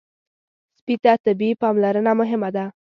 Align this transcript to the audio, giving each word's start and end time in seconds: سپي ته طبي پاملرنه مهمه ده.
سپي 0.79 0.95
ته 1.03 1.11
طبي 1.25 1.49
پاملرنه 1.61 2.11
مهمه 2.21 2.49
ده. 2.55 2.65